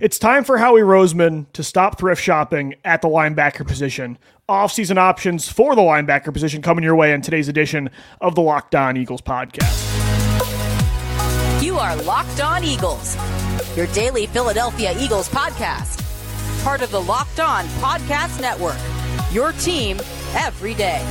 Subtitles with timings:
[0.00, 4.18] It's time for Howie Roseman to stop thrift shopping at the linebacker position.
[4.48, 7.88] Off-season options for the linebacker position coming your way in today's edition
[8.20, 9.92] of the Locked On Eagles podcast.
[11.62, 13.16] You are Locked On Eagles,
[13.76, 16.02] your daily Philadelphia Eagles podcast.
[16.64, 18.76] Part of the Locked On Podcast Network.
[19.32, 20.00] Your team
[20.34, 21.02] every day.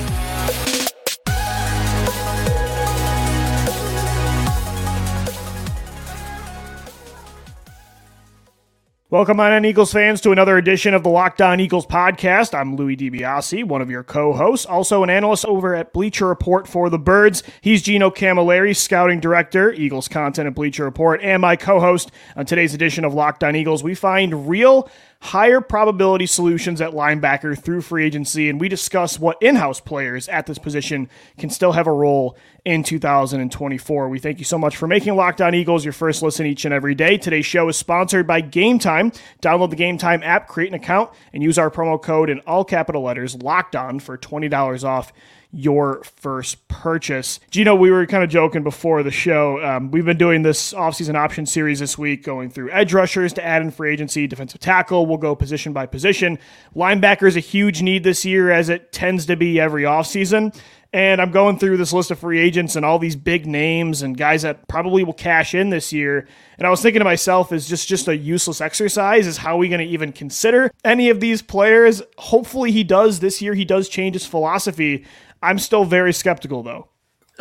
[9.14, 12.58] Welcome on Eagles fans to another edition of the Locked On Eagles podcast.
[12.58, 16.90] I'm Louis DiBiase, one of your co-hosts, also an analyst over at Bleacher Report for
[16.90, 17.44] the Birds.
[17.62, 22.74] He's Gino Camilleri, scouting director, Eagles content at Bleacher Report, and my co-host on today's
[22.74, 23.84] edition of Locked On Eagles.
[23.84, 24.90] We find real
[25.24, 30.28] higher probability solutions at linebacker through free agency, and we discuss what in house players
[30.28, 34.10] at this position can still have a role in 2024.
[34.10, 36.74] We thank you so much for making Locked On Eagles your first listen each and
[36.74, 37.18] every day.
[37.18, 39.14] Today's show is sponsored by Game Time.
[39.42, 42.66] Download the Game Time app, create an account, and use our promo code in all
[42.66, 45.14] capital letters Locked On for $20 off
[45.54, 47.40] your first purchase.
[47.52, 49.64] Gino, we were kind of joking before the show.
[49.64, 53.46] Um, we've been doing this offseason option series this week, going through edge rushers to
[53.46, 55.06] add in free agency, defensive tackle.
[55.06, 56.40] We'll go position by position.
[56.76, 60.56] Linebacker is a huge need this year, as it tends to be every offseason.
[60.92, 64.16] And I'm going through this list of free agents and all these big names and
[64.16, 66.28] guys that probably will cash in this year.
[66.60, 69.26] And I was thinking to myself, is just just a useless exercise?
[69.26, 72.04] Is how are we going to even consider any of these players?
[72.20, 73.56] Hopefully he does this year.
[73.56, 75.04] He does change his philosophy.
[75.44, 76.88] I'm still very skeptical though.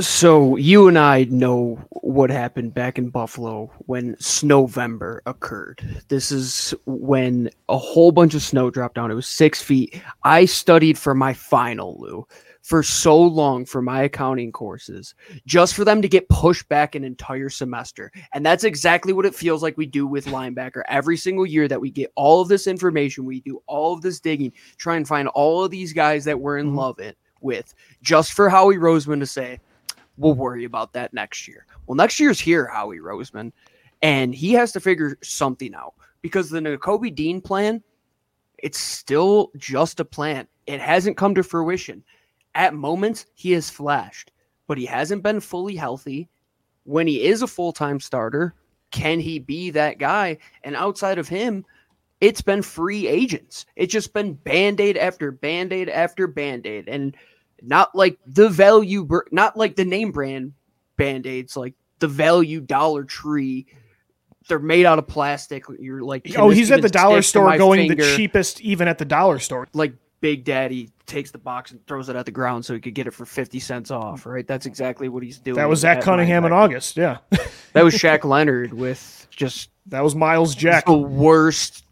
[0.00, 6.03] So you and I know what happened back in Buffalo when Snowvember occurred.
[6.08, 9.11] This is when a whole bunch of snow dropped down.
[9.11, 10.03] It was six feet.
[10.25, 12.27] I studied for my final, Lou,
[12.62, 15.14] for so long for my accounting courses,
[15.47, 18.11] just for them to get pushed back an entire semester.
[18.33, 21.80] And that's exactly what it feels like we do with linebacker every single year that
[21.80, 25.28] we get all of this information, we do all of this digging, try and find
[25.28, 26.78] all of these guys that we're in mm-hmm.
[26.78, 29.61] love in with just for Howie Roseman to say,
[30.17, 31.67] we'll worry about that next year.
[31.86, 33.53] Well, next year's here, Howie Roseman,
[34.03, 37.83] and he has to figure something out because the Nakobe Dean plan,
[38.58, 40.47] it's still just a plan.
[40.67, 42.05] It hasn't come to fruition.
[42.55, 44.30] At moments, he has flashed,
[44.67, 46.29] but he hasn't been fully healthy.
[46.85, 48.55] When he is a full time starter,
[48.91, 50.39] can he be that guy?
[50.63, 51.64] And outside of him,
[52.20, 53.67] it's been free agents.
[53.74, 56.89] It's just been band aid after band aid after band aid.
[56.89, 57.17] And
[57.62, 60.52] not like the value, not like the name brand
[60.96, 63.67] band aids, like the value Dollar Tree.
[64.48, 65.64] They're made out of plastic.
[65.78, 68.05] You're like, oh, he's at the dollar store going finger.
[68.05, 69.68] the cheapest, even at the dollar store.
[69.73, 72.95] Like Big Daddy takes the box and throws it at the ground so he could
[72.95, 74.46] get it for 50 cents off, right?
[74.46, 75.56] That's exactly what he's doing.
[75.56, 76.96] That was Zach Cunningham in August.
[76.96, 77.18] Yeah.
[77.73, 79.70] that was Shaq Leonard with just.
[79.86, 80.86] That was Myles Jack.
[80.86, 81.84] The worst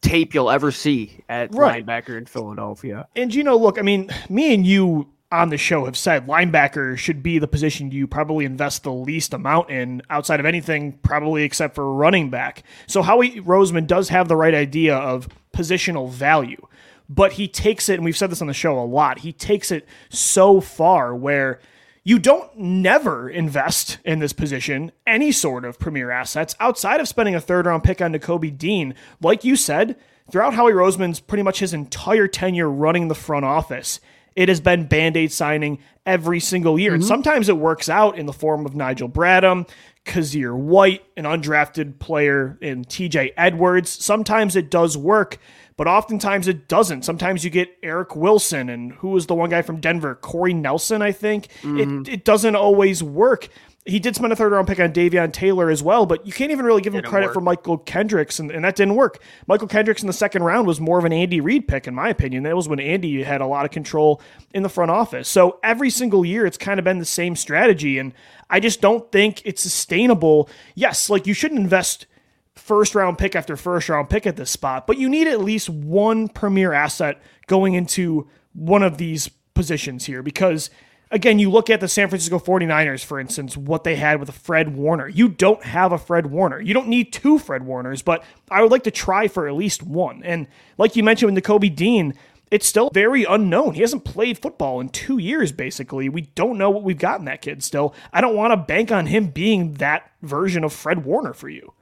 [0.00, 1.84] tape you'll ever see at right.
[1.84, 3.08] linebacker in Philadelphia.
[3.16, 6.96] And you know, look, I mean, me and you on the show have said linebacker
[6.96, 11.42] should be the position you probably invest the least amount in outside of anything, probably
[11.42, 12.62] except for running back.
[12.86, 16.66] So Howie Roseman does have the right idea of positional value,
[17.08, 19.70] but he takes it, and we've said this on the show a lot, he takes
[19.70, 21.60] it so far where
[22.02, 27.34] you don't never invest in this position any sort of premier assets outside of spending
[27.34, 28.94] a third round pick on Nakobe Dean.
[29.22, 29.96] Like you said,
[30.30, 34.00] throughout Howie Roseman's pretty much his entire tenure running the front office,
[34.36, 36.90] it has been band aid signing every single year.
[36.90, 36.96] Mm-hmm.
[36.96, 39.68] And sometimes it works out in the form of Nigel Bradham,
[40.04, 43.90] Kyzir White, an undrafted player and TJ Edwards.
[43.90, 45.38] Sometimes it does work,
[45.76, 47.04] but oftentimes it doesn't.
[47.04, 50.14] Sometimes you get Eric Wilson and who was the one guy from Denver?
[50.14, 51.48] Corey Nelson, I think.
[51.62, 52.02] Mm-hmm.
[52.02, 53.48] It, it doesn't always work
[53.86, 56.50] he did spend a third round pick on Davion Taylor as well, but you can't
[56.50, 57.34] even really give him credit work.
[57.34, 59.18] for Mychal Kendricks, and, and, that didn't work.
[59.46, 62.08] Mychal Kendricks in the second round was more of an Andy Reid pick, in my
[62.08, 62.44] opinion.
[62.44, 64.22] That was when Andy had a lot of control
[64.54, 65.28] in the front office.
[65.28, 68.14] So every single year, it's kind of been the same strategy, and
[68.48, 70.48] I just don't think it's sustainable.
[70.74, 72.06] Yes, like you shouldn't invest
[72.54, 75.68] first round pick after first round pick at this spot, but you need at least
[75.68, 80.70] one premier asset going into one of these positions here because–
[81.14, 84.32] again, you look at the San Francisco 49ers, for instance, what they had with a
[84.32, 85.08] Fred Warner.
[85.08, 86.60] You don't have a Fred Warner.
[86.60, 89.82] You don't need two Fred Warners, but I would like to try for at least
[89.82, 90.22] one.
[90.24, 92.14] And like you mentioned with Nakobe Dean,
[92.50, 93.74] it's still very unknown.
[93.74, 96.08] He hasn't played football in two years, basically.
[96.08, 97.94] We don't know what we've got in that kid still.
[98.12, 101.72] I don't want to bank on him being that version of Fred Warner for you.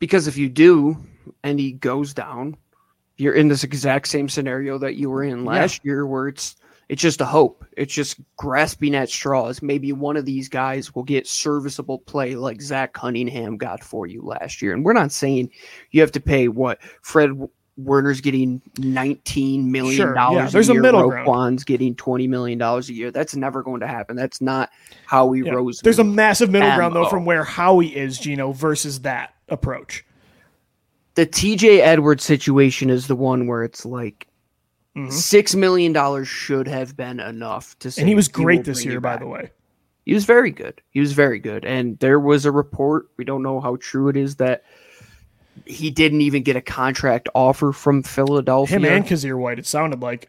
[0.00, 0.98] Because if you do,
[1.44, 2.56] and he goes down,
[3.16, 5.90] you're in this exact same scenario that you were in last yeah.
[5.90, 6.56] year where it's
[6.88, 7.64] it's just a hope.
[7.76, 9.62] It's just grasping at straws.
[9.62, 14.22] Maybe one of these guys will get serviceable play like Zach Cunningham got for you
[14.22, 14.72] last year.
[14.74, 15.50] And we're not saying
[15.90, 17.30] you have to pay what Fred
[17.76, 20.36] Warner's getting nineteen million dollars.
[20.36, 20.82] Sure, yeah, there's a, year.
[20.82, 21.66] middle Roquan's ground.
[21.66, 23.10] getting twenty million dollars a year.
[23.10, 24.14] That's never going to happen.
[24.14, 24.70] That's not
[25.06, 25.54] how we Yeah.
[25.54, 25.80] rose.
[25.82, 30.04] There's a massive middle ground though from where Howie is, Gino, versus that approach.
[31.16, 34.26] the TJ Edwards situation is the one where it's like
[34.96, 35.12] Mhm.
[35.12, 37.90] six million dollars should have been enough to.
[37.90, 39.50] Say And he was great this year, by the way.
[40.04, 40.80] He was very good.
[40.90, 41.64] He was very good.
[41.64, 44.62] And there was a report, we don't know how true it is, that
[45.64, 48.76] he didn't even get a contract offer from Philadelphia.
[48.76, 50.28] Him and Kyzir White, it sounded like.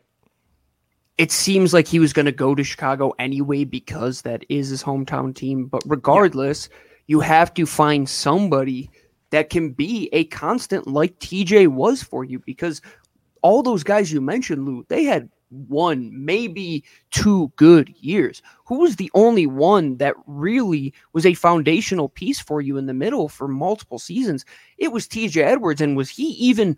[1.18, 4.84] it seems like he was going to go to Chicago anyway because that is his
[4.84, 5.66] hometown team.
[5.66, 6.68] But regardless,
[7.08, 8.90] you have to find somebody
[9.30, 12.82] that can be a constant like TJ was for you because
[13.46, 18.42] all those guys you mentioned, Lou, they had one, maybe two good years.
[18.66, 22.94] Who was the only one that really was a foundational piece for you in the
[22.96, 24.46] middle for multiple seasons?
[24.80, 25.80] It was TJ Edwards.
[25.80, 26.76] And was he even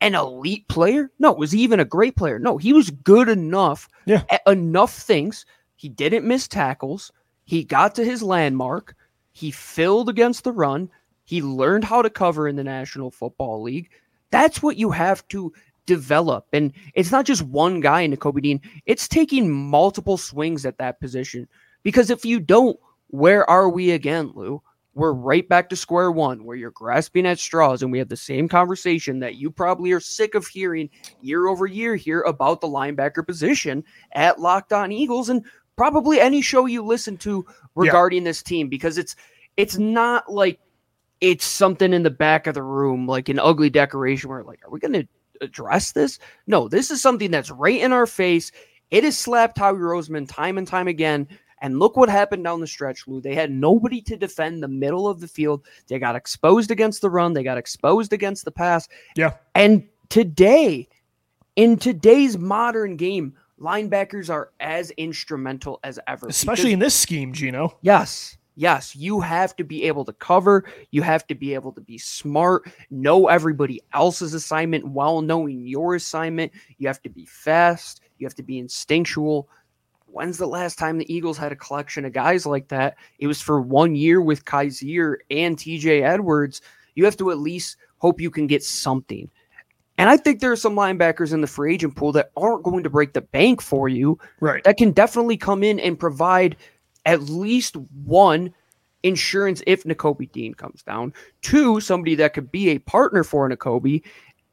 [0.00, 1.10] an elite player?
[1.18, 1.34] No.
[1.34, 2.38] Was he even a great player?
[2.38, 2.56] No.
[2.56, 4.22] He was good enough Yeah.
[4.30, 5.44] at enough things.
[5.76, 7.12] He didn't miss tackles.
[7.44, 8.96] He got to his landmark.
[9.32, 10.88] He filled against the run.
[11.26, 13.90] He learned how to cover in the National Football League.
[14.30, 15.52] That's what you have to
[15.86, 16.46] develop.
[16.52, 21.48] And it's not just one guy Nakobe Dean, it's taking multiple swings at that position.
[21.82, 22.78] Because if you don't,
[23.08, 24.60] where are we again, Lou?
[24.94, 28.16] We're right back to square one where you're grasping at straws, and we have the
[28.16, 30.88] same conversation that you probably are sick of hearing
[31.20, 35.44] year over year here about the linebacker position at Locked On Eagles and
[35.76, 39.14] probably any show you listen to regarding this team because it's
[39.58, 40.58] it's not like
[41.20, 44.70] it's something in the back of the room like an ugly decoration where like are
[44.70, 45.06] we going to
[45.40, 46.18] address this?
[46.46, 48.52] No, this is something that's right in our face.
[48.90, 51.28] It has slapped Howie Roseman time and time again.
[51.62, 53.20] And look what happened down the stretch, Lou.
[53.20, 55.64] They had nobody to defend the middle of the field.
[55.88, 57.32] They got exposed against the run.
[57.32, 58.86] They got exposed against the pass.
[59.16, 59.34] Yeah.
[59.54, 60.88] And today,
[61.56, 66.28] in today's modern game, linebackers are as instrumental as ever.
[66.28, 67.78] Especially because- in this scheme, Gino.
[67.80, 68.36] Yes.
[68.56, 70.64] Yes, you have to be able to cover.
[70.90, 75.94] You have to be able to be smart, know everybody else's assignment while knowing your
[75.94, 76.52] assignment.
[76.78, 78.00] You have to be fast.
[78.18, 79.48] You have to be instinctual.
[80.06, 82.96] When's the last time the Eagles had a collection of guys like that?
[83.18, 86.62] It was for one year with Kyzir and TJ Edwards.
[86.94, 89.30] You have to at least hope you can get something.
[89.98, 92.82] And I think there are some linebackers in the free agent pool that aren't going
[92.84, 94.62] to break the bank for you, Right.
[94.64, 96.56] that can definitely come in and provide
[97.06, 98.52] at least one
[99.02, 101.14] insurance if Nakobe Dean comes down.
[101.40, 104.02] Two, somebody that could be a partner for Nakobe.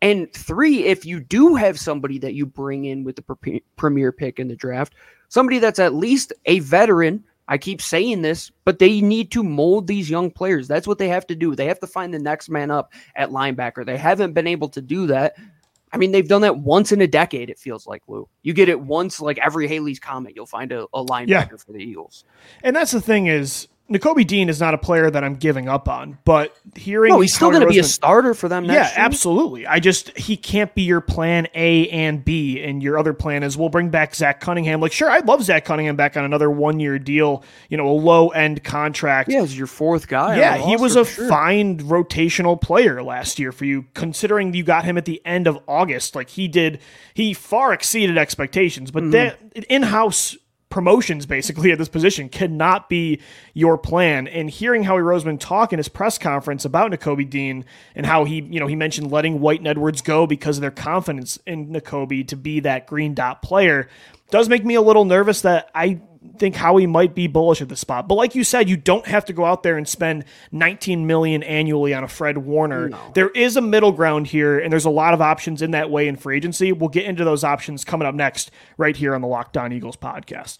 [0.01, 4.11] And three, if you do have somebody that you bring in with the pre- premier
[4.11, 4.93] pick in the draft,
[5.29, 7.23] somebody that's at least a veteran.
[7.49, 10.67] I keep saying this, but they need to mold these young players.
[10.67, 11.55] That's what they have to do.
[11.55, 13.85] They have to find the next man up at linebacker.
[13.85, 15.35] They haven't been able to do that.
[15.93, 18.27] I mean, they've done that once in a decade, it feels like, Lou.
[18.41, 21.45] You get it once, like every Halley's Comet, you'll find a, a linebacker Yeah.
[21.45, 22.25] for the Eagles.
[22.63, 25.89] And that's the thing is, Nakobe Dean is not a player that I'm giving up
[25.89, 28.81] on, but hearing No, he's still going to be a starter for them Yeah, year.
[28.81, 29.67] Yeah, absolutely.
[29.67, 33.57] I just he can't be your plan A and B, and your other plan is
[33.57, 34.79] we'll bring back Zach Cunningham.
[34.79, 37.91] Like, sure, I'd love Zach Cunningham back on another one year deal, you know, a
[37.91, 39.29] low end contract.
[39.29, 40.37] Yeah, as your fourth guy.
[40.37, 41.27] Yeah, he was a sure.
[41.27, 45.59] fine rotational player last year for you, considering you got him at the end of
[45.67, 46.15] August.
[46.15, 46.79] Like he did,
[47.13, 48.91] he far exceeded expectations.
[48.91, 49.11] But Mm-hmm.
[49.11, 50.37] that in house
[50.73, 53.21] promotions basically at this position cannot be
[53.53, 54.27] your plan.
[54.27, 57.63] And hearing Howie Roseman talk in his press conference about Nakobe Dean
[57.93, 60.71] and how he, you know, he mentioned letting White and Edwards go because of their
[60.71, 63.87] confidence in Nakobe to be that green dot player
[64.33, 66.01] does make me a little nervous that I
[66.39, 68.07] think Howie might be bullish at the spot.
[68.07, 71.43] But like you said, you don't have to go out there and spend 19 million
[71.43, 72.89] annually on a Fred Warner.
[73.13, 76.07] There is a middle ground here, and there's a lot of options in that way
[76.07, 76.71] in free agency.
[76.71, 79.97] We'll get into those options coming up next, right here on the Locked On Eagles
[79.97, 80.57] podcast.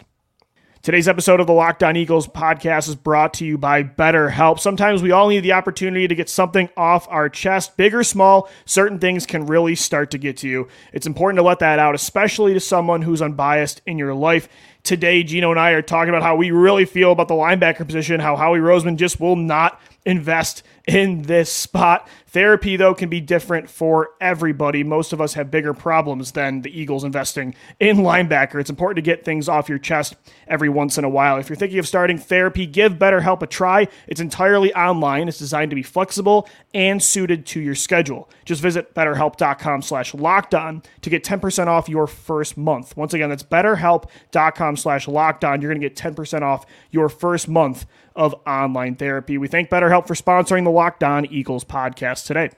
[0.84, 4.60] Today's episode of the Locked On Eagles podcast is brought to you by BetterHelp.
[4.60, 8.50] Sometimes we all need the opportunity to get something off our chest, big or small.
[8.66, 10.68] Certain things can really start to get to you.
[10.92, 14.46] It's important to let that out, especially to someone who's unbiased in your life.
[14.82, 18.20] Today, Gino and I are talking about how we really feel about the linebacker position,
[18.20, 22.08] how Howie Roseman just will not invest in this spot.
[22.26, 24.82] Therapy, though, can be different for everybody.
[24.82, 28.60] Most of us have bigger problems than the Eagles investing in linebacker.
[28.60, 30.16] It's important to get things off your chest
[30.48, 31.38] every once in a while.
[31.38, 33.88] If you're thinking of starting therapy, give BetterHelp a try.
[34.08, 35.28] It's entirely online.
[35.28, 38.28] It's designed to be flexible and suited to your schedule.
[38.44, 42.96] Just visit betterhelp.com slash locked on to get 10% off your first month.
[42.96, 45.62] Once again, that's betterhelp.com slash locked on.
[45.62, 47.86] You're going to get 10% off your first month
[48.16, 49.38] of online therapy.
[49.38, 52.50] We thank BetterHelp for sponsoring the Locked On Eagles podcast today.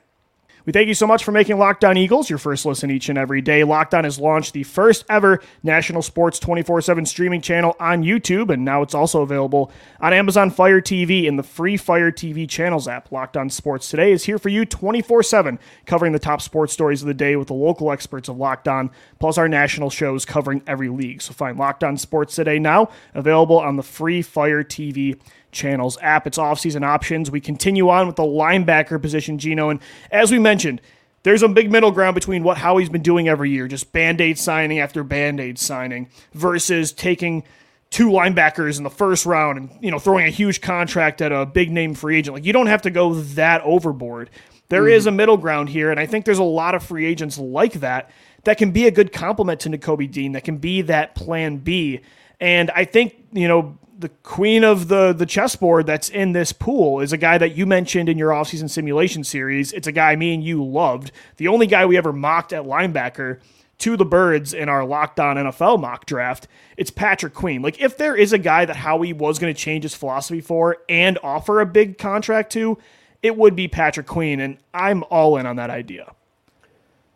[0.67, 3.17] We thank you so much for making Locked On Eagles your first listen each and
[3.17, 3.63] every day.
[3.63, 8.53] Locked On has launched the first ever national sports 24 7 streaming channel on YouTube,
[8.53, 9.71] and now it's also available
[10.01, 13.13] on Amazon Fire TV and the free Fire TV channels app.
[13.13, 17.01] Locked On Sports Today is here for you 24 7, covering the top sports stories
[17.01, 20.63] of the day with the local experts of Locked On, plus our national shows covering
[20.67, 21.23] every league.
[21.23, 25.17] So find Locked On Sports Today now, available on the free Fire TV
[25.57, 26.27] channels app.
[26.27, 27.31] It's offseason options.
[27.31, 29.71] We continue on with the linebacker position, Gino.
[29.71, 30.81] And as we mentioned,
[31.25, 34.39] there's a big middle ground between what Howie's been doing every year, just band aid
[34.39, 37.43] signing after band aid signing, versus taking
[37.91, 41.45] two linebackers in the first round and you know throwing a huge contract at a
[41.45, 42.35] big name free agent.
[42.35, 44.31] Like you don't have to go that overboard.
[44.69, 44.93] There mm-hmm.
[44.93, 47.75] is a middle ground here, and I think there's a lot of free agents like
[47.75, 48.11] that
[48.47, 52.01] that can be a good complement to Nakobe Dean, that can be that plan B.
[52.41, 57.01] And I think, you know, the queen of the the chessboard that's in this pool
[57.01, 59.73] is a guy that you mentioned in your offseason simulation series.
[59.73, 61.13] It's a guy me and you loved.
[61.37, 63.41] The only guy we ever mocked at linebacker
[63.79, 66.49] to the birds in our locked on NFL mock draft.
[66.77, 67.63] It's Patrick Queen.
[67.63, 70.79] Like if there is a guy that Howie was going to change his philosophy for
[70.89, 72.79] and offer a big contract to,
[73.23, 76.13] it would be Patrick Queen, and I'm all in on that idea.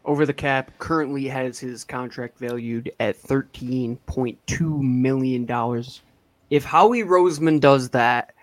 [0.04, 5.46] Over the cap currently has his contract valued at $13.2 million
[6.50, 8.34] if Howie Roseman does that,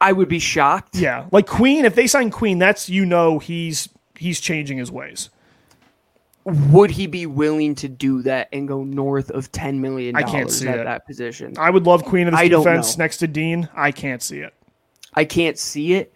[0.00, 0.96] I would be shocked.
[0.96, 1.84] Yeah, like Queen.
[1.84, 5.30] If they sign Queen, that's you know he's he's changing his ways.
[6.44, 10.50] Would he be willing to do that and go north of ten million I can't
[10.50, 10.84] see at it.
[10.84, 11.54] that position?
[11.58, 13.68] I would love Queen in this I defense next to Dean.
[13.74, 14.54] I can't see it.
[15.14, 16.14] I can't see it.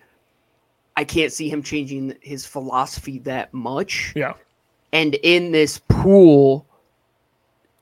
[0.97, 4.13] I can't see him changing his philosophy that much.
[4.15, 4.35] Yeah.
[4.93, 6.67] And in this pool,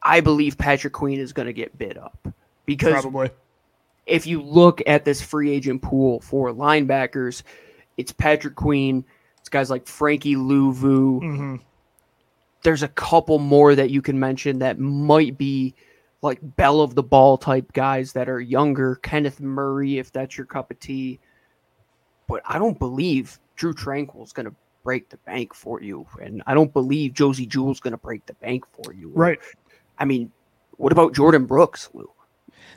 [0.03, 2.29] I believe Patrick Queen is going to get bid up
[2.67, 3.31] because Probably.
[4.07, 7.43] if you look at this free agent pool for linebackers,
[7.97, 9.05] it's Patrick Queen,
[9.39, 11.21] it's guys like Frankie Luvu.
[11.21, 11.57] Mm-hmm.
[12.63, 15.75] There's a couple more that you can mention that might be
[16.23, 18.97] like bell of the ball type guys that are younger.
[18.97, 21.19] Kenneth Murray, if that's your cup of tea.
[22.27, 26.07] But I don't believe Drue Tranquill is going to break the bank for you.
[26.21, 29.11] And I don't believe Josey Jewell's going to break the bank for you.
[29.15, 29.39] Right.
[29.99, 30.31] I mean,
[30.77, 32.11] what about Jordyn Brooks, Lou?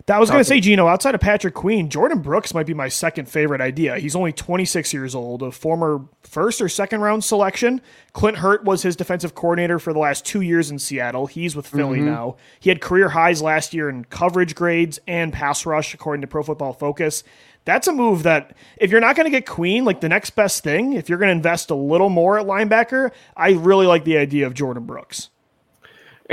[0.06, 2.90] That was going to say, Gino, outside of Patrick Queen, Jordyn Brooks might be my
[2.90, 3.98] second favorite idea.
[4.00, 7.82] He's only 26 years old, a former first or second round selection.
[8.12, 11.28] Clint Hurtt was his defensive coordinator for the last two years in Seattle.
[11.28, 12.08] He's with Philly mm-hmm.
[12.08, 12.36] now.
[12.60, 16.44] He had career highs last year in coverage grades and pass rush, according to Pro
[16.44, 17.24] Football Focus.
[17.66, 20.64] That's a move that, if you're not going to get Queen, like the next best
[20.64, 24.18] thing, if you're going to invest a little more at linebacker, I really like the
[24.18, 25.30] idea of Jordyn Brooks.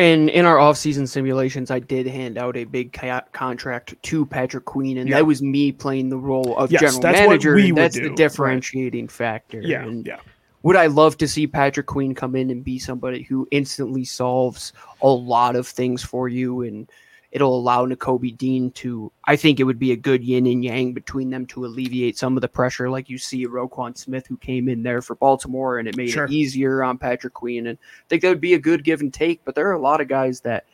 [0.00, 4.64] And in our offseason simulations, I did hand out a big ca- contract to Patrick
[4.64, 7.73] Queen, and that was me playing the role of yes, general manager.
[7.75, 8.09] that's do.
[8.09, 9.12] the differentiating right.
[9.12, 9.61] factor.
[9.61, 10.21] Yeah, and yeah.
[10.62, 14.73] Would I love to see Patrick Queen come in and be somebody who instantly solves
[15.02, 16.90] a lot of things for you and–
[17.33, 19.13] it'll allow Nakobe Dean to.
[19.25, 22.37] I think it would be a good yin and yang between them to alleviate some
[22.37, 25.89] of the pressure, like you see Roquan Smith, who came in there for Baltimore, and
[25.89, 26.25] it made sure.
[26.25, 27.69] it easier on Patrick Queen.
[27.69, 29.45] And I think that would be a good give and take.
[29.45, 30.67] But there are a lot of guys that,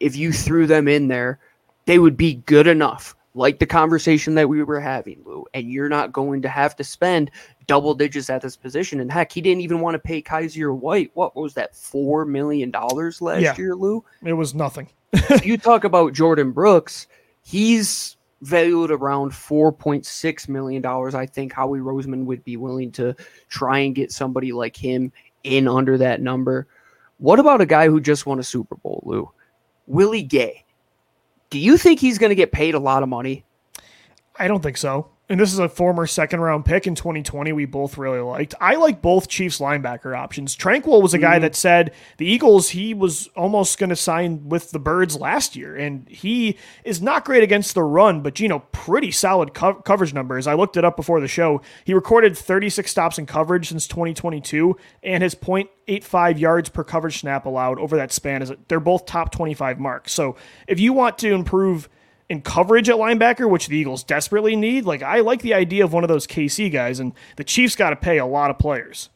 [0.00, 1.38] if you threw them in there,
[1.86, 3.14] they would be good enough.
[3.36, 6.84] Like the conversation that we were having, Lou, and you're not going to have to
[6.84, 7.32] spend
[7.66, 9.00] double digits at this position.
[9.00, 11.10] And heck, he didn't even want to pay Kyzir White.
[11.14, 14.04] What was that, $4 million last yeah, year, Lou?
[14.24, 14.88] It was nothing
[15.44, 17.06] you talk about Jordyn Brooks,
[17.42, 20.84] he's valued around $4.6 million.
[20.86, 23.14] I think Howie Roseman would be willing to
[23.48, 25.12] try and get somebody like him
[25.44, 26.66] in under that number.
[27.18, 29.30] What about a guy who just won a Super Bowl, Lou?
[29.86, 30.64] Willie Gay.
[31.50, 33.44] Do you think he's going to get paid a lot of money?
[34.36, 37.64] I don't think so and this is a former second round pick in 2020 we
[37.64, 38.54] both really liked.
[38.60, 40.56] I like both Chiefs linebacker options.
[40.56, 41.40] Tranquill was a guy mm.
[41.40, 45.74] that said the Eagles, he was almost going to sign with the Birds last year,
[45.74, 50.14] and he is not great against the run, but, you know, pretty solid co- coverage
[50.14, 50.46] numbers.
[50.46, 51.62] I looked it up before the show.
[51.84, 57.44] He recorded 36 stops in coverage since 2022, and his 0.85 yards per coverage snap
[57.44, 60.12] allowed over that span is they're both top 25 marks.
[60.12, 60.36] So
[60.68, 61.88] if you want to improve
[62.28, 64.84] in coverage at linebacker, which the Eagles desperately need.
[64.84, 67.90] Like I like the idea of one of those KC guys, and the Chiefs got
[67.90, 69.10] to pay a lot of players.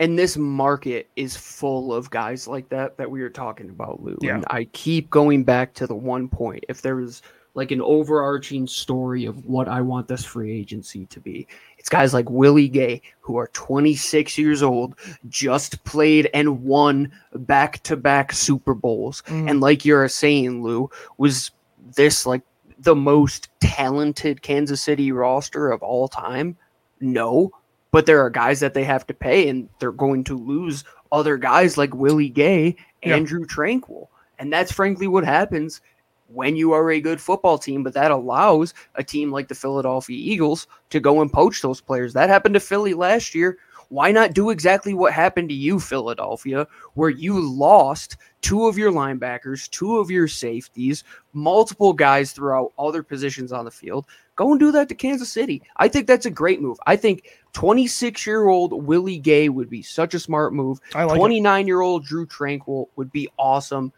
[0.00, 4.16] And this market is full of guys like that that we were talking about, Lou.
[4.20, 4.36] Yeah.
[4.36, 6.64] And I keep going back to the one point.
[6.68, 7.20] If there was
[7.58, 12.14] like an overarching story of what I want this free agency to be, it's guys
[12.14, 14.94] like Willie Gay, who are 26 years old,
[15.28, 19.22] just played and won back to back Super Bowls.
[19.26, 19.50] Mhm.
[19.50, 20.88] And like you're saying, Lou,
[21.18, 21.50] was
[21.96, 22.42] this like
[22.78, 26.56] the most talented Kansas City roster of all time?
[27.00, 27.50] No.
[27.90, 31.36] But there are guys that they have to pay, and they're going to lose other
[31.36, 33.16] guys like Willie Gay, Yeah.
[33.16, 34.06] Andrew Tranquill.
[34.38, 35.80] And that's frankly what happens
[36.28, 40.16] when you are a good football team, but that allows a team like the Philadelphia
[40.16, 42.12] Eagles to go and poach those players.
[42.12, 43.58] That happened to Philly last year.
[43.90, 48.92] Why not do exactly what happened to you, Philadelphia, where you lost two of your
[48.92, 54.06] linebackers, two of your safeties, multiple guys throughout other positions on the field?
[54.36, 55.62] Go and do that to Kansas City.
[55.78, 56.78] I think that's a great move.
[56.86, 60.80] I think 26 year old Willie Gay would be such a smart move.
[60.94, 63.90] I like 29 year old Drue Tranquill would be awesome.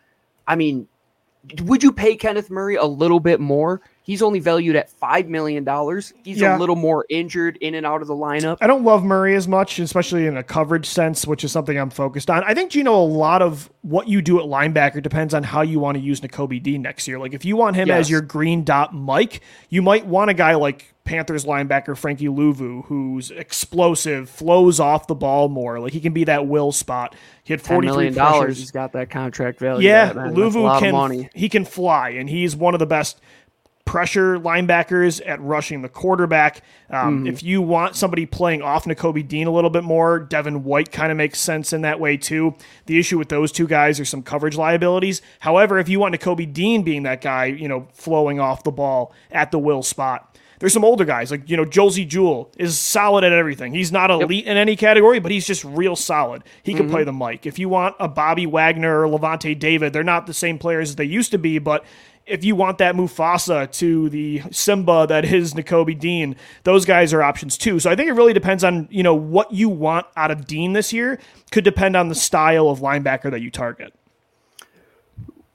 [0.47, 0.87] I mean,
[1.63, 3.81] would you pay Kenneth Murray a little bit more?
[4.03, 5.65] He's only valued at $5 million.
[6.25, 6.57] He's Yeah.
[6.57, 8.59] a little more injured in and out of the lineup.
[8.61, 11.91] I don't love Murray as much, especially in a coverage sense, which is something I'm
[11.91, 12.43] focused on.
[12.45, 15.63] I think, you know, a lot of what you do at linebacker depends on how
[15.63, 17.19] you want to use Nakobe Dean next year.
[17.19, 18.01] Like, if you want him Yes.
[18.01, 22.85] as your green dot Mike, you might want a guy like Panthers linebacker Frankie Luvu,
[22.85, 25.81] who's explosive, flows off the ball more.
[25.81, 27.17] Like, he can be that will spot.
[27.43, 28.15] He had $10 43 million.
[28.15, 28.59] pressures.
[28.59, 29.89] He's got that contract value.
[29.89, 30.13] Yeah.
[30.13, 33.21] Luvu can he can fly, and he's one of the best
[33.85, 36.63] pressure linebackers at rushing the quarterback.
[36.91, 40.93] Um, If you want somebody playing off Nakobe Dean a little bit more, Devin White
[40.93, 42.55] kind of makes sense in that way too.
[42.87, 45.23] The issue with those two guys are some coverage liabilities.
[45.41, 49.13] However, if you want Nakobe Dean being that guy, you know, flowing off the ball
[49.33, 50.29] at the will spot.
[50.61, 53.75] There's some older guys like you know Josey Jewell is solid at everything.
[53.75, 56.45] He's not elite in any category, but he's just real solid.
[56.63, 56.93] He can mm-hmm.
[56.93, 57.47] play the mic.
[57.47, 60.97] If you want a Bobby Wagner or Lavonte David, they're not the same players as
[60.97, 61.85] they used to be, but
[62.27, 67.23] if you want that Mufasa to the Simba that is Nakobe Dean, those guys are
[67.23, 67.81] options too.
[67.81, 70.75] So I think it really depends on you know what you want out of Dean
[70.75, 71.19] this year.
[71.51, 73.95] Could depend on the style of linebacker that you target.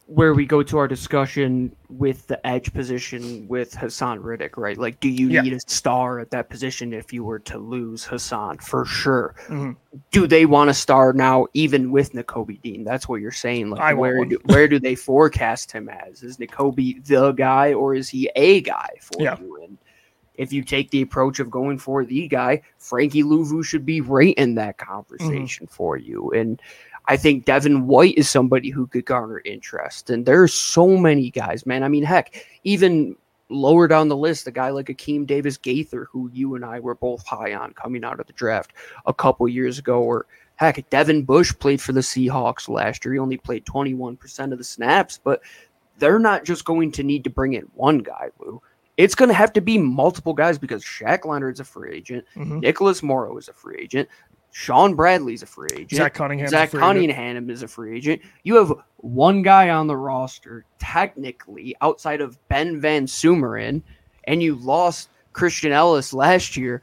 [0.08, 4.78] Where we go to our discussion with the edge position with Haason Reddick, right?
[4.78, 5.42] Like, do you Yeah.
[5.42, 8.62] need a star at that position if you were to lose Haason?
[8.62, 9.34] For sure.
[9.48, 9.72] Mm-hmm.
[10.12, 12.84] Do they want a star now, even with Nakobe Dean?
[12.84, 13.72] That's what you're saying.
[13.72, 16.22] Like, I where do, where do they forecast him as?
[16.22, 19.40] Is Nakobe the guy, or is he a guy for Yeah.
[19.40, 19.58] you?
[19.64, 19.76] And
[20.36, 24.36] if you take the approach of going for the guy, Frankie Luvu should be right
[24.38, 24.92] in that Mm-hmm.
[24.94, 26.30] conversation for you.
[26.30, 26.62] And
[27.08, 30.10] I think Devin White is somebody who could garner interest.
[30.10, 31.84] And there's so many guys, man.
[31.84, 33.16] I mean, heck, even
[33.50, 36.96] lower down the list, a guy like Akeem Davis Gaither, who you and I were
[36.96, 38.74] both high on coming out of the draft
[39.06, 43.14] a couple years ago, or heck, Devin Bush played for the Seahawks last year.
[43.14, 45.42] He only played 21% of the snaps, but
[46.00, 48.62] they're not just going to need to bring in one guy, Lou.
[48.98, 52.26] It's going to have to be multiple guys because Shaq Leonard's a free agent.
[52.36, 52.62] Mhm.
[52.62, 54.08] Nicholas Morrow is a free agent.
[54.58, 55.92] Shaun Bradley's a free agent.
[55.92, 56.48] Zach Cunningham.
[56.48, 58.22] Zach Cunningham is a free agent.
[58.44, 63.82] You have one guy on the roster, technically, outside of Ben VanSumeren,
[64.24, 66.82] and you lost Christian Elliss last year.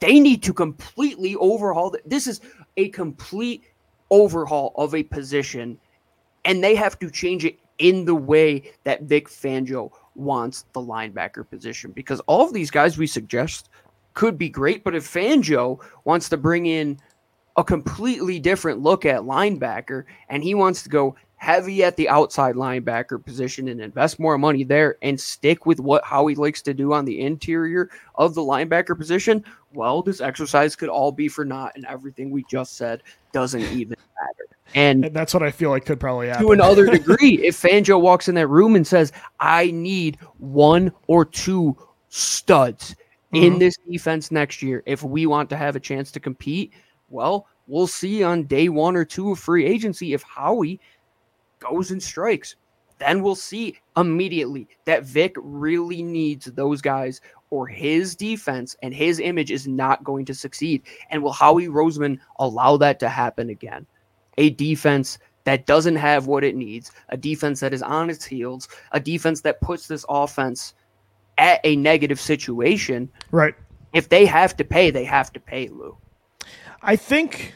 [0.00, 1.90] They need to completely overhaul.
[1.90, 2.40] th- This is
[2.78, 3.64] a complete
[4.10, 5.78] overhaul of a position,
[6.46, 11.46] and they have to change it in the way that Vic Fangio wants the linebacker
[11.50, 11.90] position.
[11.92, 13.68] Because all of these guys we suggest
[14.14, 16.98] could be great, but if Fangio wants to bring in
[17.56, 22.54] a completely different look at linebacker and he wants to go heavy at the outside
[22.54, 26.72] linebacker position and invest more money there and stick with what how he likes to
[26.72, 31.44] do on the interior of the linebacker position, well, this exercise could all be for
[31.44, 34.48] naught and everything we just said doesn't even matter.
[34.74, 36.46] And And that's what I feel like could probably happen.
[36.46, 37.46] to another degree.
[37.46, 41.76] If Fangio walks in that room and says, I need one or two
[42.08, 42.96] studs
[43.36, 43.58] in Mhm.
[43.58, 46.72] this defense next year if we want to have a chance to compete,
[47.08, 50.80] well, we'll see on day one or two of free agency if Howie
[51.58, 52.56] goes and strikes.
[52.98, 57.20] Then we'll see immediately that Vic really needs those guys
[57.50, 60.82] or his defense and his image is not going to succeed.
[61.10, 63.86] And will Howie Roseman allow that to happen again?
[64.38, 68.68] A defense that doesn't have what it needs, a defense that is on its heels,
[68.92, 70.74] a defense that puts this offense
[71.38, 73.10] at a negative situation.
[73.30, 73.54] right.
[73.92, 75.96] If they have to pay, they have to pay, Lou.
[76.82, 77.54] I think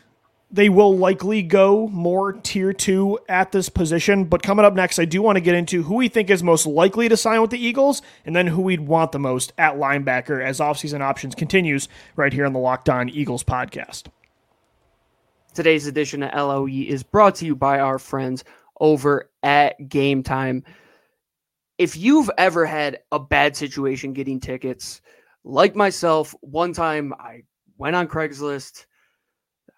[0.51, 4.25] they will likely go more tier two at this position.
[4.25, 6.65] But coming up next, I do want to get into who we think is most
[6.67, 10.43] likely to sign with the Eagles and then who we'd want the most at linebacker
[10.43, 14.05] as offseason options continues right here on the Locked On Eagles podcast.
[15.55, 18.45] Today's edition of LOE is brought to you by our friends
[18.81, 20.65] over at Game Time.
[21.79, 25.01] If you've ever had a bad situation getting tickets,
[25.45, 27.43] like myself, one time I
[27.77, 28.87] went on Craigslist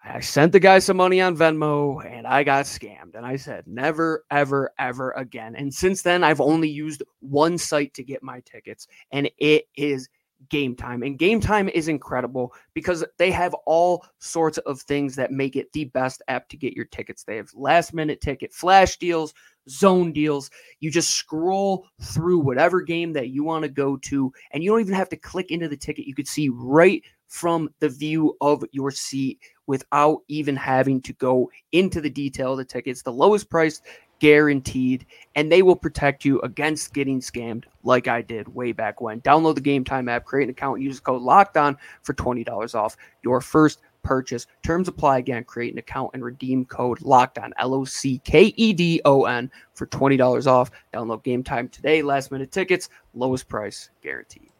[0.03, 3.13] I sent the guy some money on Venmo and I got scammed.
[3.13, 5.55] And I said, never, ever, ever again.
[5.55, 10.09] And since then, I've only used one site to get my tickets, and it is
[10.49, 11.03] Game Time.
[11.03, 15.71] And Game Time is incredible because they have all sorts of things that make it
[15.73, 17.23] the best app to get your tickets.
[17.23, 19.33] They have last minute ticket flash deals,
[19.69, 20.49] zone deals.
[20.79, 24.81] You just scroll through whatever game that you want to go to, and you don't
[24.81, 26.05] even have to click into the ticket.
[26.05, 31.49] You could see right from the view of your seat without even having to go
[31.71, 33.03] into the detail of the tickets.
[33.03, 33.81] The lowest price
[34.21, 39.19] guaranteed, and they will protect you against getting scammed like I did way back when.
[39.21, 42.95] Download the Game Time app, create an account, use code Locked On for $20 off
[43.23, 44.45] your first purchase.
[44.63, 45.43] Terms apply again.
[45.43, 49.25] Create an account and redeem code Locked On L O C K E D O
[49.25, 50.69] N for $20 off.
[50.93, 52.03] Download Game Time today.
[52.03, 54.51] Last minute tickets, lowest price guaranteed.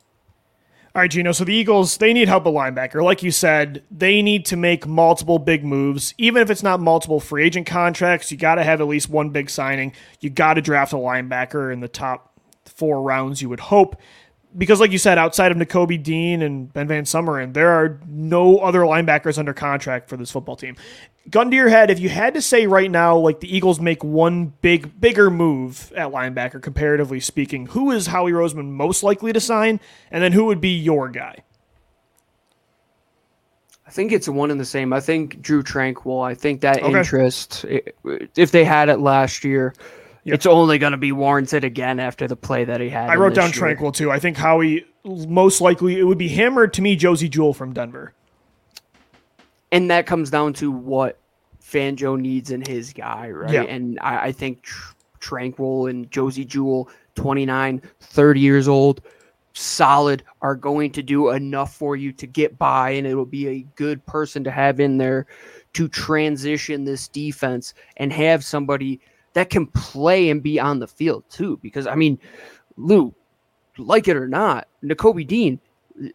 [0.94, 1.32] All right, Gino.
[1.32, 3.02] So the Eagles, they need help at linebacker.
[3.02, 6.14] Like you said, they need to make multiple big moves.
[6.18, 9.30] Even if it's not multiple free agent contracts, you got to have at least one
[9.30, 9.94] big signing.
[10.20, 13.96] You got to draft a linebacker in the top four rounds, you would hope
[14.58, 18.82] because, like you said, outside of Nakobe Dean and Ben VanSumeren, there are no other
[18.82, 20.76] linebackers under contract for this football team.
[21.30, 24.04] Gun to your head, if you had to say right now, like the Eagles make
[24.04, 29.40] one big, bigger move at linebacker, comparatively speaking, who is Howie Roseman most likely to
[29.40, 29.80] sign,
[30.10, 31.44] and then who would be your guy?
[33.86, 34.94] I think it's one and the same.
[34.94, 36.26] I think Drue Tranquill.
[36.26, 36.98] I think that okay.
[36.98, 37.66] interest,
[38.36, 39.74] if they had it last year,
[40.24, 40.36] Yep.
[40.36, 43.10] It's only going to be warranted again after the play that he had.
[43.10, 43.76] I wrote down year.
[43.76, 44.12] Tranquill too.
[44.12, 47.74] I think Howie most likely it would be him or to me Josey Jewell from
[47.74, 48.14] Denver.
[49.72, 51.20] And that comes down to what
[51.62, 53.54] Fangio needs in his guy, right?
[53.54, 53.64] Yeah.
[53.64, 59.02] And I, I think Tr- Tranquill and Josey Jewell, 29, 30 years old,
[59.54, 63.66] solid, are going to do enough for you to get by, and it'll be a
[63.76, 65.28] good person to have in there
[65.74, 69.00] to transition this defense and have somebody–
[69.34, 71.60] that can play and be on the field too.
[71.62, 72.20] Because I mean,
[72.78, 73.14] Lou,
[73.78, 75.60] like it or not, Nakobe Dean,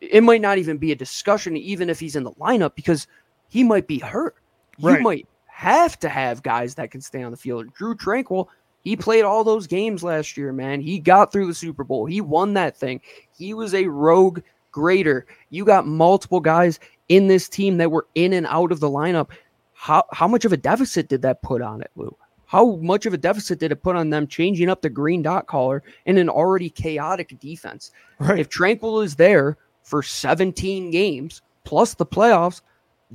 [0.01, 3.07] it might not even be a discussion, even if he's in the lineup, because
[3.49, 4.37] he might be hurt.
[4.81, 4.99] Right.
[4.99, 7.73] You might have to have guys that can stay on the field.
[7.75, 8.49] Drue Tranquill,
[8.85, 10.81] he played all those games last year, man.
[10.81, 12.07] He got through the Super Bowl.
[12.07, 13.01] He won that thing.
[13.37, 15.27] He was a rogue grader.
[15.51, 16.79] You got multiple guys
[17.09, 19.31] in this team that were in and out of the lineup.
[19.73, 22.15] How how much of a deficit did that put on it, Lou?
[22.47, 25.47] How much of a deficit did it put on them changing up the green dot
[25.47, 27.91] collar in an already chaotic defense?
[28.19, 28.39] Right.
[28.39, 32.61] If Tranquill is there for 17 games plus the playoffs,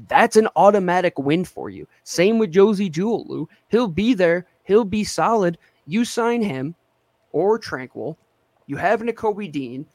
[0.08, 1.88] that's an automatic win for you.
[2.04, 3.49] Same with Josey Jewell, Lou.
[3.69, 4.47] He'll be there.
[4.63, 5.58] He'll be solid.
[5.86, 6.75] You sign him
[7.32, 8.15] or Tranquill.
[8.67, 9.86] You have Nakobe Dean.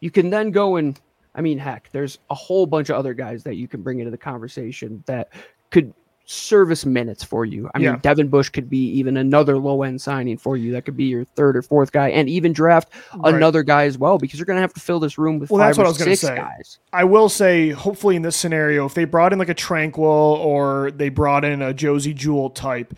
[0.00, 1.00] You can then go and,
[1.34, 4.10] I mean, heck, there's a whole bunch of other guys that you can bring into
[4.10, 5.32] the conversation that
[5.70, 5.94] could
[6.26, 7.70] service minutes for you.
[7.74, 7.96] I mean, yeah.
[8.02, 10.72] Devin Bush could be even another low end signing for you.
[10.72, 13.34] That could be your third or fourth guy, and even draft right.
[13.34, 15.60] another guy as well because you're going to have to fill this room with well,
[15.60, 16.36] five that's what or I was six say.
[16.36, 16.78] guys.
[16.92, 20.90] I will say, hopefully, in this scenario, if they brought in like a Tranquill or
[20.90, 22.92] they brought in a Josey Jewell type,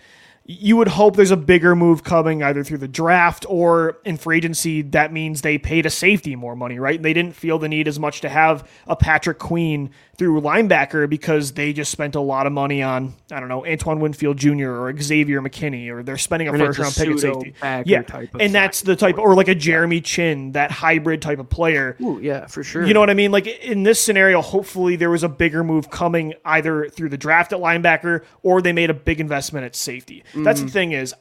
[0.51, 4.39] you would hope there's a bigger move coming either through the draft or in free
[4.39, 4.81] agency.
[4.81, 7.01] That means they paid a safety more money, right?
[7.01, 11.53] They didn't feel the need as much to have a Patrick Queen through linebacker because
[11.53, 14.71] they just spent a lot of money on, I don't know, Antoine Winfield Jr.
[14.71, 17.55] or Xavier McKinney, or they're spending a first round pick at safety.
[17.63, 18.03] Yeah.
[18.41, 21.97] and that's the type, or like a Jeremy Chinn, that hybrid type of player.
[22.01, 22.85] Ooh, yeah, for sure.
[22.85, 23.31] You know what I mean?
[23.31, 27.53] Like in this scenario, hopefully there was a bigger move coming either through the draft
[27.53, 30.25] at linebacker or they made a big investment at safety.
[30.35, 30.73] That's the mm-hmm.
[30.73, 31.15] thing is,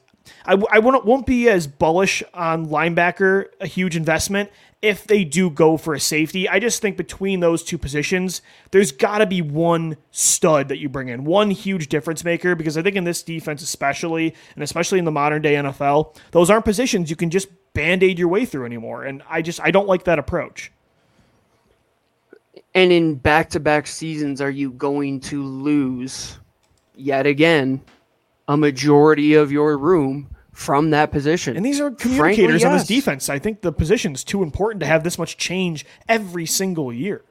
[0.46, 4.50] I, I won't, won't be as bullish on linebacker, a huge investment,
[4.82, 6.48] if they do go for a safety.
[6.48, 10.88] I just think between those two positions, there's got to be one stud that you
[10.88, 15.00] bring in, one huge difference maker, because I think in this defense, especially, and especially
[15.00, 18.46] in the modern day NFL, those aren't positions you can just band aid your way
[18.46, 19.04] through anymore.
[19.04, 20.72] And I just, I don't like that approach.
[22.76, 26.38] And in back to back seasons, are you going to lose
[26.96, 27.82] yet again
[28.48, 31.56] a majority of your room from that position.
[31.56, 32.64] And these are communicators Frankly, yes.
[32.66, 33.30] on this defense.
[33.30, 37.22] I think the position is too important to have this much change every single year.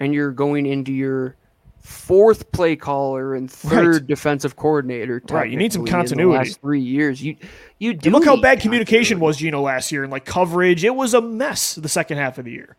[0.00, 1.36] And you're going into your
[1.80, 4.06] fourth play caller and third Right.
[4.06, 5.20] defensive coordinator.
[5.30, 6.48] Right, you need some technically, in the continuity.
[6.48, 7.36] last three years, you
[7.78, 10.82] you do And look how bad communication was, Gino, last year and like coverage.
[10.82, 12.74] It was a mess the second half of the year.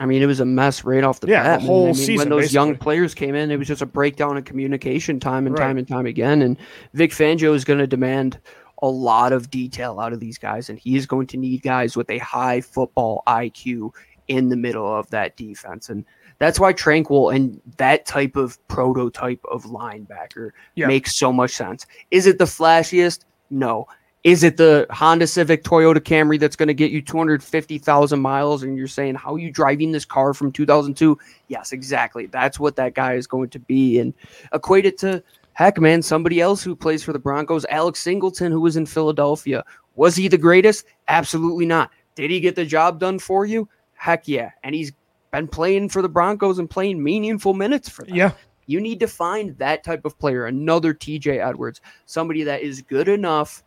[0.00, 1.60] I mean, it was a mess right off the Yeah, bat.
[1.60, 3.86] the whole I mean, season, when those young players came in, it was just a
[3.86, 5.66] breakdown in communication time and Right.
[5.66, 6.42] time and time again.
[6.42, 6.56] And
[6.94, 8.38] Vic Fangio is going to demand
[8.82, 11.96] a lot of detail out of these guys, and he is going to need guys
[11.96, 13.90] with a high football IQ
[14.28, 15.88] in the middle of that defense.
[15.88, 16.04] And
[16.38, 20.86] that's why Tranquill and that type of prototype of linebacker Yeah.
[20.86, 21.86] makes so much sense.
[22.10, 23.20] Is it the flashiest?
[23.50, 23.86] No.
[24.24, 28.76] Is it the Honda Civic Toyota Camry that's going to get you 250,000 miles and
[28.76, 31.18] you're saying, how are you driving this car from 2002?
[31.48, 32.24] Yes, exactly.
[32.26, 33.98] That's what that guy is going to be.
[33.98, 34.14] And
[34.54, 35.22] equate it to,
[35.54, 39.64] heck, man, somebody else who plays for the Broncos, Alex Singleton, who was in Philadelphia.
[39.96, 40.84] Was he the greatest?
[41.08, 41.90] Absolutely not.
[42.14, 43.68] Did he get the job done for you?
[43.94, 44.50] Heck yeah.
[44.62, 44.92] And he's
[45.32, 48.14] been playing for the Broncos and playing meaningful minutes for them.
[48.14, 48.32] Yeah.
[48.66, 53.08] You need to find that type of player, another TJ Edwards, somebody that is good
[53.08, 53.62] enough.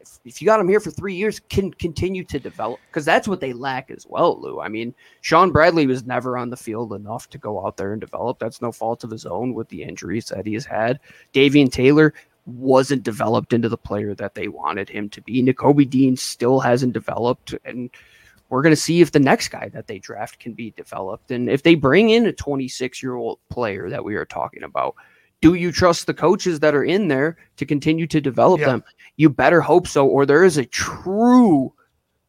[0.00, 3.28] If, if you got him here for three years, can continue to develop because that's
[3.28, 4.60] what they lack as well, Lou.
[4.60, 8.00] I mean, Shaun Bradley was never on the field enough to go out there and
[8.00, 8.38] develop.
[8.38, 11.00] That's no fault of his own with the injuries that he has had.
[11.32, 12.14] Davion Taylor
[12.46, 15.42] wasn't developed into the player that they wanted him to be.
[15.42, 17.54] Nakobe Dean still hasn't developed.
[17.64, 17.90] And
[18.48, 21.30] we're going to see if the next guy that they draft can be developed.
[21.30, 24.94] And if they bring in a 26 year old player that we are talking about,
[25.40, 28.66] do you trust the coaches that are in there to continue to develop Yeah.
[28.66, 28.84] them?
[29.16, 31.72] You better hope so, or there is a true,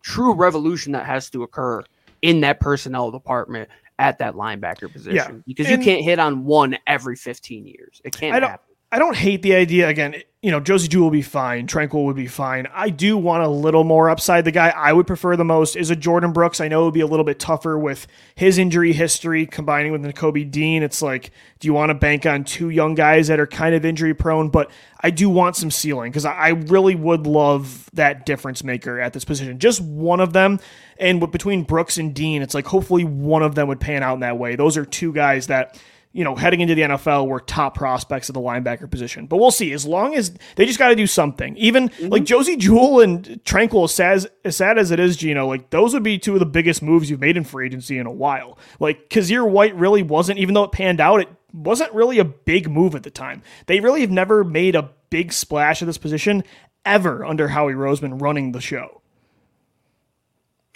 [0.01, 1.83] true revolution that has to occur
[2.21, 3.69] in that personnel department
[3.99, 5.41] at that linebacker position yeah.
[5.45, 8.01] because and- you can't hit on one every 15 years.
[8.03, 8.59] It can't happen.
[8.93, 9.87] I don't hate the idea.
[9.87, 11.65] Again, you know, Josey Jewell will be fine.
[11.65, 12.67] Tranquill would be fine.
[12.73, 14.43] I do want a little more upside.
[14.43, 16.59] The guy I would prefer the most is a Jordyn Brooks.
[16.59, 20.15] I know it would be a little bit tougher with his injury history combining with
[20.15, 20.83] Kobe Dean.
[20.83, 23.85] It's like, do you want to bank on two young guys that are kind of
[23.85, 24.49] injury prone?
[24.49, 29.13] But I do want some ceiling because I really would love that difference maker at
[29.13, 29.57] this position.
[29.57, 30.59] Just one of them.
[30.97, 34.19] And between Brooks and Dean, it's like hopefully one of them would pan out in
[34.19, 34.55] that way.
[34.55, 35.79] Those are two guys that
[36.13, 39.27] you know, heading into the NFL were top prospects at the linebacker position.
[39.27, 39.71] But we'll see.
[39.71, 41.55] As long as they just got to do something.
[41.55, 42.09] Even mm-hmm.
[42.09, 45.93] like Josey Jewell and Tranquill, as sad, as sad as it is, Gino, like those
[45.93, 48.57] would be two of the biggest moves you've made in free agency in a while.
[48.79, 52.69] Like Kyzir White really wasn't, even though it panned out, it wasn't really a big
[52.69, 53.41] move at the time.
[53.67, 56.43] They really have never made a big splash at this position
[56.85, 59.00] ever under Howie Roseman running the show.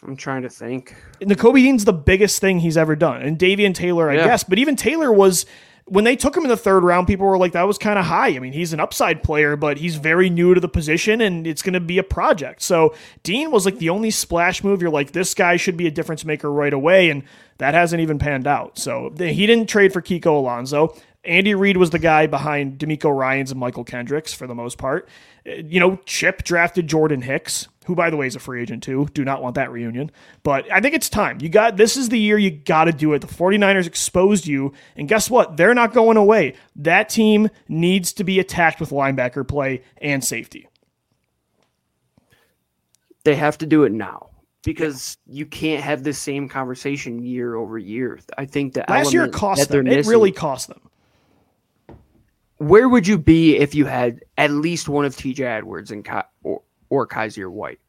[0.08, 0.96] I'm trying to think.
[1.22, 4.26] Nakobe Dean's the biggest thing he's ever done, and Davion Taylor, I Yeah.
[4.26, 4.44] guess.
[4.44, 5.46] But even Taylor was
[5.88, 7.06] when they took him in the third round.
[7.06, 9.78] People were like, "That was kind of high." I mean, he's an upside player, but
[9.78, 12.62] he's very new to the position, and it's going to be a project.
[12.64, 14.82] So Dean was like the only splash move.
[14.82, 17.22] You're like, this guy should be a difference maker right away, and
[17.60, 18.80] that hasn't even panned out.
[18.80, 20.96] So he didn't trade for Kiko Alonso.
[21.24, 25.08] Andy Reid was the guy behind DeMeco Ryans and Mychal Kendricks for the most part.
[25.48, 28.84] Uh, You know, Chip drafted Jordan Hicks, who by the way is a free agent
[28.84, 29.08] too.
[29.14, 30.12] Do not want that reunion.
[30.44, 31.40] But I think it's time.
[31.42, 33.20] You got this is the year you got to do it.
[33.20, 35.58] The 49ers exposed you, and guess what?
[35.58, 36.56] They're not going away.
[36.76, 40.68] That team needs to be attacked with linebacker play and safety.
[43.24, 44.30] They have to do it now
[44.64, 48.20] because you can't have the same conversation year over year.
[48.38, 49.88] I think the Last year cost that them.
[49.88, 50.82] It really cost them.
[52.58, 56.08] Where would you be if you had at least one of TJ Edwards and
[56.44, 57.80] or or Kyzir White?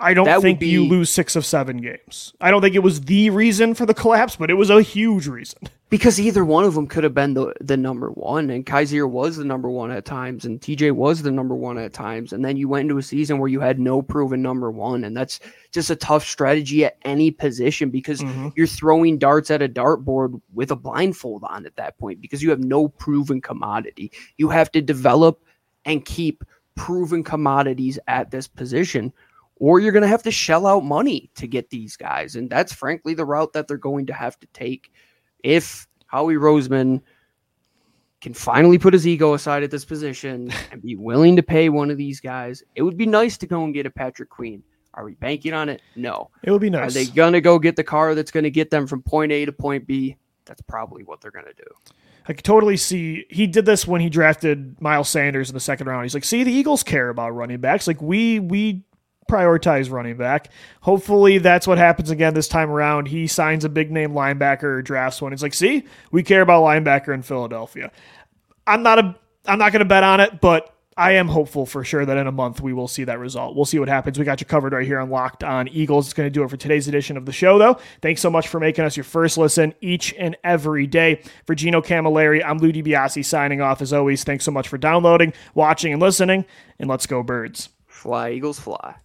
[0.00, 2.32] I don't That think you lose six of seven games.
[2.40, 5.26] I don't think it was the reason for the collapse, but it was a huge
[5.26, 5.58] reason.
[5.90, 9.36] Because either one of them could have been the, the number one, and Kyzir was
[9.36, 12.32] the number one at times, and TJ was the number one at times.
[12.32, 15.16] And then you went into a season where you had no proven number one, and
[15.16, 15.38] that's
[15.70, 18.48] just a tough strategy at any position because Mm-hmm.
[18.56, 22.50] you're throwing darts at a dartboard with a blindfold on at that point because you
[22.50, 24.10] have no proven commodity.
[24.36, 25.44] You have to develop
[25.84, 26.42] and keep
[26.74, 29.12] proven commodities at this position,
[29.56, 32.36] or you're going to have to shell out money to get these guys.
[32.36, 34.92] And that's frankly the route that they're going to have to take
[35.42, 37.00] if Howie Roseman
[38.20, 41.90] can finally put his ego aside at this position and be willing to pay one
[41.90, 42.62] of these guys.
[42.74, 44.62] It would be nice to go and get a Patrick Queen.
[44.94, 45.82] Are we banking on it?
[45.96, 46.30] No.
[46.42, 46.90] It would be nice.
[46.90, 49.52] Are they gonna go get the car that's gonna get them from point A to
[49.52, 50.16] point B?
[50.46, 51.64] That's probably what they're gonna do.
[52.26, 55.86] I could totally see he did this when he drafted Miles Sanders in the second
[55.86, 56.04] round.
[56.04, 57.86] He's like, see, the Eagles care about running backs.
[57.86, 58.82] Like we we
[59.28, 60.50] prioritize running back.
[60.82, 63.08] Hopefully that's what happens again this time around.
[63.08, 65.32] He signs a big name linebacker, or drafts one.
[65.32, 67.90] It's like, see, we care about linebacker in Philadelphia.
[68.66, 69.14] I'm not a
[69.46, 72.32] I'm not gonna bet on it, but I am hopeful for sure that in a
[72.32, 73.56] month we will see that result.
[73.56, 74.18] We'll see what happens.
[74.18, 76.06] We got you covered right here on Locked On Eagles.
[76.06, 77.78] It's going to do it for today's edition of the show, though.
[78.00, 81.22] Thanks so much for making us your first listen each and every day.
[81.46, 84.24] For Gino Camilleri, I'm Lou DiBiase signing off as always.
[84.24, 86.44] Thanks so much for downloading, watching, and listening.
[86.78, 87.70] And let's go, birds.
[87.86, 88.96] Fly, Eagles, fly.